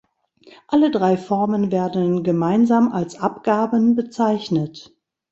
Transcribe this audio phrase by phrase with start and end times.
[0.67, 4.95] Alle drei Formen werden gemeinsam als Abgaben bezeichnet.